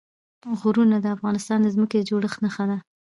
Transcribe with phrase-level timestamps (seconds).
[0.59, 2.77] غرونه د افغانستان د ځمکې د جوړښت نښه ده.